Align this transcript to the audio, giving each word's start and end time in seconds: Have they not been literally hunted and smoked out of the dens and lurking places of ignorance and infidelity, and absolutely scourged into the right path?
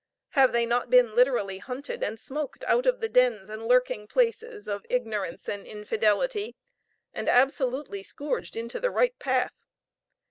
Have 0.29 0.51
they 0.51 0.65
not 0.65 0.89
been 0.89 1.13
literally 1.13 1.59
hunted 1.59 2.03
and 2.03 2.19
smoked 2.19 2.63
out 2.63 2.87
of 2.87 3.01
the 3.01 3.07
dens 3.07 3.49
and 3.49 3.67
lurking 3.67 4.07
places 4.07 4.67
of 4.67 4.83
ignorance 4.89 5.47
and 5.47 5.67
infidelity, 5.67 6.55
and 7.13 7.29
absolutely 7.29 8.01
scourged 8.01 8.55
into 8.57 8.79
the 8.79 8.89
right 8.89 9.19
path? 9.19 9.59